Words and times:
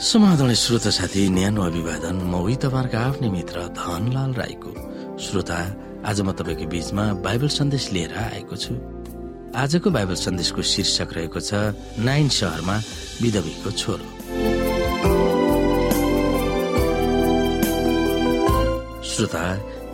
समाधान 0.00 0.52
श्रोता 0.56 0.90
साथी 0.96 1.28
न्यानो 1.28 1.60
अभिवादन। 1.60 2.24
म 2.24 2.40
उही 2.40 2.56
तपाईँहरूको 2.56 2.96
आफ्नै 2.96 3.28
मित्र 3.36 3.68
धनलाल 3.76 4.32
राईको। 4.32 4.72
श्रोता 5.20 5.58
आज 6.08 6.20
म 6.24 6.32
तपाईँको 6.32 6.64
बीचमा 6.72 7.04
बाइबल 7.20 7.48
सन्देश 7.52 7.84
लिएर 7.92 8.12
आएको 8.16 8.56
छु। 8.56 8.72
आजको 9.52 9.90
बाइबल 9.92 10.16
सन्देशको 10.16 10.62
शीर्षक 10.64 11.12
रहेको 11.12 11.40
छ 11.44 11.76
नाइन 12.00 12.28
सहरमा 12.32 12.76
विधवीको 13.20 13.70
छोरो। 13.76 14.06
श्रोता 19.04 19.44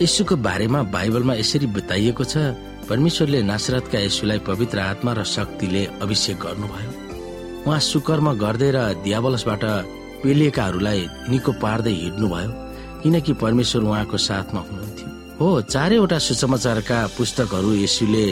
यसुको 0.03 0.37
बारेमा 0.39 0.83
बाइबलमा 0.95 1.35
यसरी 1.35 1.67
बताइएको 1.67 2.25
छ 2.25 2.55
परमेश्वरले 2.87 3.43
नासरतका 3.43 3.99
यसुलाई 4.07 4.39
पवित्र 4.47 4.79
आत्मा 4.87 5.13
र 5.19 5.25
शक्तिले 5.27 5.85
अभिषेक 5.99 6.39
गर्नुभयो। 6.39 7.06
उहाँ 7.67 7.81
सुकर्म 7.83 8.27
गर्दै 8.39 8.71
र 8.71 8.79
दियावलसबाट 9.03 9.65
पेलिएकाहरूलाई 10.23 11.01
निको 11.31 11.53
पार्दै 11.63 11.95
हिँड्नुभयो 12.03 12.51
किनकि 13.03 13.33
परमेश्वर 13.43 13.83
उहाँको 13.83 14.17
साथमा 14.17 14.61
हुनुहुन्थ्यो। 14.69 15.09
हो 15.41 15.49
चारैवटा 15.75 16.19
सुसमाचारका 16.27 16.99
पुस्तकहरू 17.19 17.71
यसुले 17.83 18.27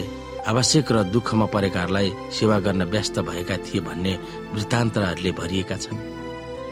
आवश्यक 0.47 0.91
र 0.91 1.03
दुःखमा 1.11 1.45
परेकाहरूलाई 1.51 2.09
सेवा 2.31 2.57
गर्न 2.65 2.81
व्यस्त 2.93 3.19
भएका 3.27 3.57
थिए 3.65 3.81
भन्ने 3.83 4.13
वृत्तान्तरहरूले 4.55 5.31
भरिएका 5.35 5.75
छन्। 5.83 5.99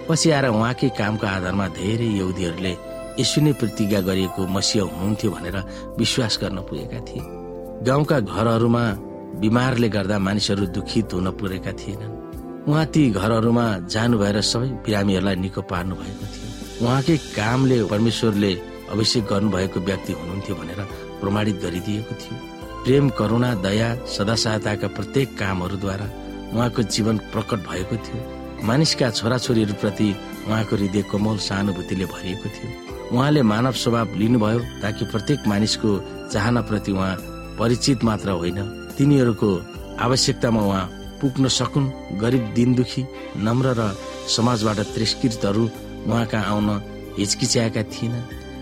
पछि 0.07 0.27
आएर 0.31 0.47
उहाँकै 0.55 0.89
कामको 0.95 1.27
आधारमा 1.27 1.67
धेरै 1.75 2.09
यहुदीहरूले 2.15 2.73
यसु 3.19 3.41
नै 3.43 3.53
प्रतिज्ञा 3.59 4.01
गरिएको 4.07 4.41
मसिह 4.55 4.81
हुनुहुन्थ्यो 4.87 5.29
भनेर 5.35 5.57
विश्वास 5.99 6.39
गर्न 6.41 6.57
पुगेका 6.63 6.99
थिए। 7.07 7.27
गाउँका 7.87 8.17
घरहरूमा 8.23 8.83
बिमारले 9.43 9.89
गर्दा 9.95 10.17
मानिसहरू 10.19 10.65
दुखित 10.71 11.13
हुन 11.13 11.27
पुगेका 11.35 11.71
थिएनन्। 11.81 12.22
उहाँ 12.67 12.85
ती 12.85 13.09
घरहरूमा 13.11 13.65
जानु 13.91 14.17
भएर 14.17 14.39
सबै 14.41 14.67
बिरामीहरूलाई 14.87 15.35
निको 15.35 15.61
पार्नु 15.67 15.95
भएको 15.95 16.25
थियो। 16.31 16.87
उहाँकै 16.87 17.17
कामले 17.35 17.77
परमेश्वरले 17.91 18.51
अभिषेक 18.91 19.23
गर्नुभएको 19.27 19.79
व्यक्ति 19.79 20.13
हुनुहुन्थ्यो 20.13 20.55
भनेर 20.55 20.79
प्रमाणित 21.21 21.55
गरिदिएको 21.59 22.13
थियो। 22.15 22.35
प्रेम 22.83 23.09
करुणा 23.19 23.49
दया 23.67 23.89
सदासहायताका 24.07 24.87
प्रत्येक 24.87 25.37
कामहरूद्वारा 25.39 26.07
उहाँको 26.55 26.81
जीवन 26.87 27.17
प्रकट 27.33 27.59
भएको 27.67 27.95
थियो। 28.05 28.21
मानिसका 28.63 29.09
छोराछोरीहरूप्रति 29.11 30.09
उहाँको 30.47 30.75
हृदय 30.75 31.01
कोमल 31.11 31.37
सहानुभूतिले 31.43 32.05
भरिएको 32.05 32.47
थियो। 32.55 32.71
उहाँले 33.11 33.41
मानव 33.43 33.75
स्वभाव 33.75 34.15
लिनुभयो 34.15 34.59
ताकि 34.81 35.05
प्रत्येक 35.11 35.47
मानिसको 35.51 35.89
चाहनाप्रति 36.31 36.91
उहाँ 36.91 37.15
परिचित 37.59 38.03
मात्र 38.03 38.29
होइन। 38.39 38.59
तिनीहरूको 38.97 39.49
आवश्यकतामा 39.99 40.61
उहाँ 40.61 40.85
पुग्न 41.23 41.47
सकुन् 41.57 41.91
गरिब 42.19 42.53
दिन 42.55 42.73
दुखी 42.75 43.03
नम्र 43.47 43.73
र 43.79 43.81
समाजबाट 44.35 44.79
तिरस्कृतहरू 44.93 45.63
उहाँका 46.07 46.39
आउन 46.51 46.69
हिचकिच्याएका 47.17 47.83
थिएन 47.93 48.13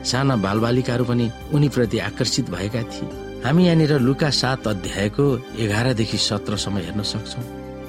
साना 0.06 0.36
बालबालिकाहरू 0.46 1.06
पनि 1.06 1.26
उनीप्रति 1.54 1.98
आकर्षित 2.10 2.50
भएका 2.50 2.82
थिए 2.94 3.10
हामी 3.46 3.66
यहाँनिर 3.66 3.94
लुका 4.00 4.30
सात 4.30 4.68
अध्यायको 4.68 5.26
एघारदेखि 5.58 6.18
सत्रसम्म 6.18 6.78
हेर्न 6.78 7.02
सक्छौ। 7.12 7.42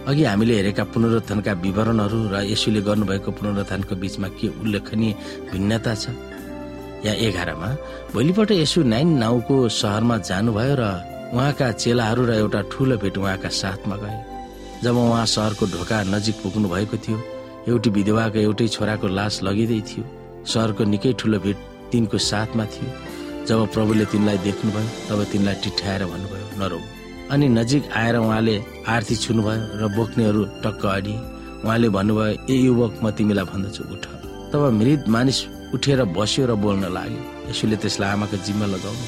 अघि 0.09 0.25
हामीले 0.25 0.55
हेरेका 0.57 0.85
पुनरुत्थानका 0.93 1.53
विवरणहरू 1.65 2.19
र 2.33 2.35
यसुले 2.49 2.81
गर्नुभएको 2.89 3.31
पुनरुत्थानको 3.39 3.95
बीचमा 4.03 4.29
के 4.41 4.49
उल्लेखनीय 4.63 5.13
भिन्नता 5.53 5.95
छ? 5.95 6.05
यहाँ 7.05 7.17
एघारमा 7.29 7.69
भोलिपल्ट 8.13 8.51
यसु 8.63 8.83
नाइन 8.95 9.09
नाउको 9.21 9.57
सहरमा 9.69 10.17
जानुभयो 10.29 10.75
र 10.81 10.85
उहाँका 11.37 11.71
चेलाहरू 11.83 12.23
र 12.27 12.33
एउटा 12.41 12.61
ठुलो 12.73 12.97
भेट 13.03 13.19
उहाँका 13.19 13.49
साथमा 13.63 13.97
गए। 14.03 14.32
जब 14.83 14.97
उहाँ 14.97 15.27
सहरको 15.27 15.67
ढोका 15.73 16.03
नजिक 16.05 16.37
पुग्नु 16.43 16.69
भएको 16.69 16.97
थियो 17.05 17.19
एउटी 17.69 17.91
विधवाको 17.97 18.39
एउटै 18.39 18.67
छोराको 18.69 19.07
लास 19.09 19.43
लगिँदै 19.47 19.81
थियो। 19.89 20.05
सहरको 20.53 20.83
निकै 20.93 21.13
ठुलो 21.21 21.39
भेट 21.39 21.57
तिनको 21.93 22.19
साथमा 22.19 22.65
थियो। 22.73 22.91
जब 23.47 23.59
प्रभुले 23.75 24.05
तिनलाई 24.13 24.39
देख्नुभयो 24.47 24.89
तब 25.09 25.19
तिनलाई 25.33 25.55
टिठाएर 25.63 26.05
भन्नुभयो 26.13 26.47
नरौ। 26.61 26.81
अनि 27.31 27.47
नजिक 27.49 27.83
आएर 27.95 28.17
उहाँले 28.17 28.57
आरती 28.95 29.17
छुनुभयो 29.25 29.63
र 29.81 29.83
बोक्नेहरू 29.97 30.43
टक्क 30.65 30.83
अडिए 30.87 31.19
उहाँले 31.65 31.89
भन्नुभयो 31.97 32.33
ए 32.51 32.57
युवक 32.67 32.93
म 33.03 33.11
तिमीलाई 33.17 33.47
भन्दछु 33.53 33.83
उठ। 33.95 34.05
तब 34.53 34.63
मृत 34.79 35.05
मानिस 35.09 35.39
उठेर 35.75 36.03
बस्यो 36.17 36.47
र 36.47 36.53
बोल्न 36.59 36.91
लाग्यो। 36.97 37.21
यसुले 37.51 37.77
त्यसलाई 37.83 38.11
आमाको 38.15 38.37
जिम्मा 38.47 38.67
लगाउनु 38.75 39.05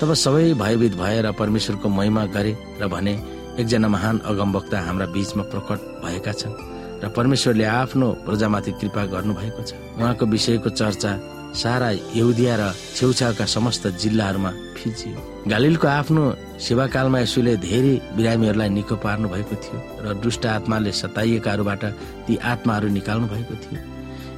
तब 0.00 0.10
सबै 0.24 0.54
भयभीत 0.56 0.94
भएर 0.96 1.30
परमेश्वरको 1.40 1.88
महिमा 1.88 2.24
गरे 2.34 2.52
र 2.80 2.88
भने 2.88 3.14
एकजना 3.58 3.88
महान 3.88 4.18
अगमवक्ता 4.30 4.80
हाम्रा 4.86 5.06
बीचमा 5.14 5.42
प्रकट 5.52 5.78
भएका 6.04 6.32
छन् 6.32 6.54
र 7.02 7.08
परमेश्वरले 7.16 7.64
आफ्नो 7.64 8.08
प्रजामाथि 8.26 8.72
कृपा 8.80 9.04
गर्नु 9.12 9.34
भएको 9.34 9.62
छ। 9.62 9.72
उहाँको 9.98 10.24
विषयको 10.26 10.70
चर्चा 10.70 11.12
सारा 11.50 11.90
यहुदिया 11.90 12.54
र 12.60 12.62
छेउछाउका 12.96 13.44
समस्त 13.44 13.86
जिल्लाहरूमा 13.98 14.50
फिजियो। 14.76 15.18
गालिलको 15.50 15.86
आफ्नो 15.88 16.22
सेवाकालमा 16.60 17.18
यसुले 17.20 17.56
धेरै 17.56 17.94
बिरामीहरूलाई 18.16 18.68
निको 18.68 18.96
पार्नु 19.02 19.28
भएको 19.28 19.54
थियो 19.64 19.78
र 20.04 20.14
दुष्ट 20.22 20.46
आत्माले 20.46 20.92
सताइएकाहरूबाट 20.92 21.82
ती 22.26 22.36
आत्माहरू 22.36 22.88
निकाल्नु 22.88 23.26
भएको 23.34 23.54
थियो। 23.64 23.80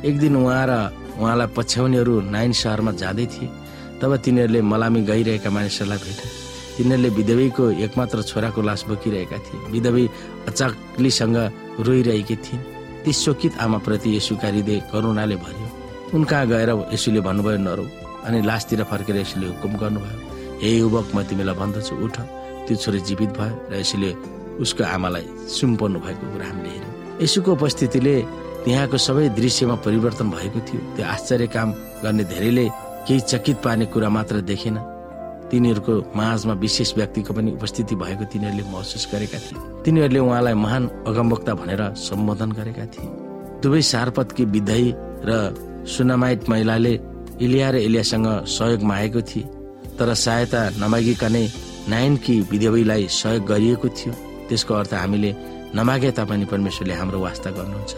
एक 0.08 0.14
दिन 0.18 0.36
उहाँ 0.36 0.66
र 0.70 0.72
उहाँलाई 1.20 1.48
पछ्याउनेहरू 1.56 2.14
नाइन 2.30 2.52
सहरमा 2.56 2.92
जाँदै 3.02 3.26
थिए 3.26 3.48
तब 4.00 4.16
तिनीहरूले 4.24 4.60
मलामी 4.62 5.02
गइरहेका 5.02 5.50
मानिसहरूलाई 5.50 5.98
भेटे 5.98 6.26
तिनीहरूले 6.76 7.08
विधवीको 7.16 7.64
एकमात्र 7.84 8.22
छोराको 8.22 8.60
लास 8.62 8.84
बोकिरहेका 8.88 9.38
थिए। 9.38 9.60
विधवी 9.72 10.04
अचाक्लीसँग 10.48 11.36
रोइरहेकी 11.86 12.36
थिइन्। 12.36 12.62
ती 13.04 13.12
शोकित 13.12 13.58
आमाप्रति 13.60 14.16
यसुका 14.16 14.48
हृदय 14.48 14.78
करुणाले 14.92 15.36
भरियो 15.36 15.68
उनका 16.14 16.44
गएर 16.44 16.70
यसुले 16.92 17.20
भन्नुभयो 17.20 17.58
नरौ? 17.66 17.84
अनि 18.26 18.38
लासतिर 18.46 18.82
फर्केर 18.84 19.16
यसुले 19.16 19.46
हुकुम 19.46 19.72
गर्नुभयो। 19.82 20.18
हे 20.62 20.70
युवक 20.78 21.06
म 21.14 21.22
तिमीलाई 21.26 21.56
भन्दछु 21.58 21.94
उठ। 22.04 22.16
त्यो 22.66 22.76
छोरी 22.76 23.00
जीवित 23.08 23.30
भयो 23.34 23.54
र 23.70 23.74
यसले 23.82 24.10
उसको 24.62 24.84
आमालाई 24.84 25.26
सुम्पाउनु 25.50 25.98
भएको 25.98 26.24
कुरा 26.32 26.46
हामीले 26.46 26.68
हेऱ्यौँ। 26.70 26.94
यसुको 27.22 27.50
उपस्थितिले 27.52 28.14
त्यहाँको 28.64 28.96
सबै 28.96 29.28
दृश्यमा 29.34 29.74
परिवर्तन 29.82 30.30
भएको 30.30 30.58
थियो। 30.62 30.80
त्यो 30.94 31.04
आश्चर्य 31.04 31.46
काम 31.50 31.68
गर्ने 32.04 32.24
धेरैले 32.30 32.66
केही 33.08 33.20
चकित 33.20 33.56
पार्ने 33.64 33.86
कुरा 33.90 34.08
मात्र 34.08 34.40
देखेन। 34.46 34.76
तिनीहरूको 35.52 35.94
माझमा 36.16 36.54
विशेष 36.64 36.96
व्यक्तिको 36.96 37.32
पनि 37.36 37.50
उपस्थिति 37.52 37.94
भएको 37.94 38.24
तिनीहरूले 38.32 38.64
महसुस 38.72 39.04
गरेका 39.12 39.38
थिए। 39.38 39.58
तिनीहरूले 39.84 40.20
उहाँलाई 40.24 40.54
महान 40.64 40.82
अगमवक्ता 41.06 41.52
भनेर 41.60 41.82
सम्बोधन 41.92 42.50
गरेका 42.58 42.86
थिए। 42.92 43.08
दुवै 43.62 43.82
सारपतकी 43.92 44.44
विधयी 44.48 44.88
र 45.28 45.30
सुनामाइट 45.86 46.48
महिलाले 46.48 46.92
इलिया 47.44 47.70
र 47.70 47.76
इलियासँग 47.84 48.28
सहयोग 48.48 48.82
मागेको 48.82 49.20
थिए 49.28 49.44
तर 49.98 50.08
सहायता 50.14 50.60
नमागिकनै 50.80 51.44
नाइनकी 51.88 52.34
विधवीलाई 52.50 53.06
सहयोग 53.12 53.44
गरिएको 53.46 53.88
थियो। 53.88 54.12
त्यसको 54.48 54.72
अर्थ 54.74 54.94
हामीले 54.94 55.30
नमागे 55.74 56.10
तापनि 56.16 56.44
परमेश्वरले 56.52 56.94
हाम्रो 56.94 57.18
वास्ता 57.20 57.50
गर्नुहुन्छ 57.50 57.94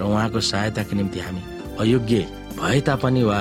र 0.00 0.02
उहाँको 0.02 0.40
सहायताको 0.40 0.96
निम्ति 0.96 1.20
हामी 1.20 1.42
अयोग्य 1.80 2.18
भए 2.58 2.80
तापनि 2.80 3.22
वा 3.28 3.38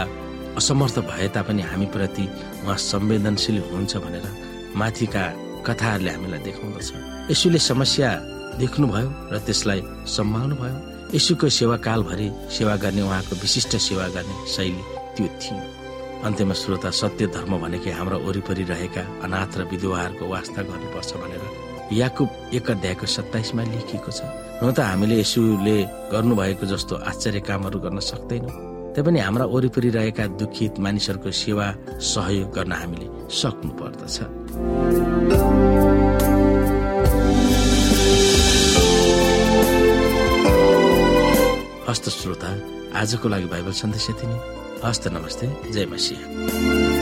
असमर्थ 0.58 1.00
भए 1.10 1.28
तापनि 1.36 1.62
हामी 1.62 1.86
प्रति 1.96 2.26
उहाँ 2.64 2.78
संवेदनशील 2.78 3.58
हुनुहुन्छ 3.60 3.98
भनेर 4.06 4.26
माथिका 4.76 5.24
कथाहरूले 5.68 6.12
हामीलाई 6.12 6.40
देखाउँदछ। 6.48 6.90
यसुले 7.32 7.60
समस्या 7.60 8.10
देख्नुभयो 8.60 9.10
र 9.34 9.38
त्यसलाई 9.46 9.82
सम्हाल्नु 10.16 10.56
भयो 10.62 10.78
यसुको 11.16 11.50
सेवाकालभरि 11.50 12.28
सेवा 12.58 12.76
गर्ने 12.84 13.02
उहाँको 13.02 13.36
विशिष्ट 13.42 13.78
सेवा 13.88 14.08
गर्ने 14.16 14.36
शैली 14.54 14.84
त्यो 15.16 15.28
थियो। 15.42 15.58
अन्त्यमा 16.26 16.54
श्रोता 16.54 16.90
सत्य 17.02 17.28
धर्म 17.36 17.54
भनेकै 17.62 17.92
हाम्रो 17.92 18.18
वरिपरि 18.26 18.64
रहेका 18.72 19.04
अनाथ 19.26 19.52
र 19.58 19.62
विधवाहरूको 19.72 20.26
वास्ता 20.34 20.62
गर्नुपर्छ 20.70 21.12
भनेर 21.22 21.44
याकुब 22.00 22.30
एक 22.58 22.72
अध्यायको 22.72 23.06
सत्ताइसमा 23.06 23.64
लेखिएको 23.64 24.12
छ। 24.12 24.22
हुन 24.62 24.72
त 24.74 24.80
हामीले 24.80 25.20
यसुले 25.20 25.78
गर्नुभएको 26.14 26.66
जस्तो 26.66 26.94
आश्चर्य 27.10 27.40
कामहरू 27.48 27.80
गर्न 27.80 28.00
सक्दैनौँ। 28.00 28.73
तैपनि 28.96 29.20
हाम्रा 29.20 29.46
वरिपरि 29.46 29.90
रहेका 29.90 30.26
दुखित 30.40 30.80
मानिसहरूको 30.80 31.32
सेवा 31.34 31.68
सहयोग 32.06 32.50
गर्न 32.54 32.72
हामीले 32.72 33.08
सक्नु 33.34 33.72
पर्दछ 33.80 34.18
हस्त 41.90 42.10
श्रोता 42.10 42.50
आजको 43.02 43.30
लागि 43.30 43.48
बाइबल 43.54 43.74
सन्देश 43.82 44.10
यति 44.10 44.28
नै। 44.28 44.38
हस्त 44.86 45.08
नमस्ते 45.08 45.48
जय 45.72 45.86
मसिंह। 45.86 46.93